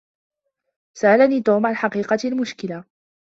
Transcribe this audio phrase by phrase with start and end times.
[0.97, 2.83] سألني توم عن حقيقة المشكلة.